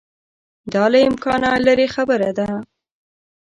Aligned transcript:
دا 0.73 0.83
له 0.93 0.99
امکانه 1.09 1.49
لیري 1.65 1.87
خبره 1.95 2.29
ده. 2.37 2.49